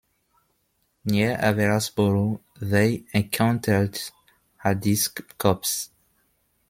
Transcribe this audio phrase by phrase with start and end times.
[1.05, 3.99] Near Averasborough, they encountered
[4.63, 5.89] Hardee's corps.